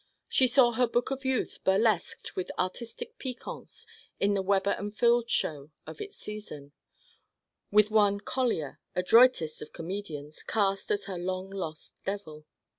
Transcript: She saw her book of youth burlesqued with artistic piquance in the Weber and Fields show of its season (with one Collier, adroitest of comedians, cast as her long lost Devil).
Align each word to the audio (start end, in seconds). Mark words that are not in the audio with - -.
She 0.27 0.47
saw 0.47 0.71
her 0.71 0.87
book 0.87 1.11
of 1.11 1.23
youth 1.25 1.59
burlesqued 1.63 2.35
with 2.35 2.49
artistic 2.57 3.19
piquance 3.19 3.85
in 4.19 4.33
the 4.33 4.41
Weber 4.41 4.71
and 4.79 4.97
Fields 4.97 5.31
show 5.31 5.69
of 5.85 6.01
its 6.01 6.17
season 6.17 6.71
(with 7.71 7.91
one 7.91 8.19
Collier, 8.19 8.79
adroitest 8.95 9.61
of 9.61 9.73
comedians, 9.73 10.41
cast 10.41 10.89
as 10.89 11.05
her 11.05 11.19
long 11.19 11.51
lost 11.51 12.03
Devil). 12.03 12.47